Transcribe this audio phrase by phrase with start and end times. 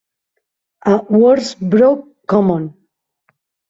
[0.93, 2.63] A Worsbrough Common.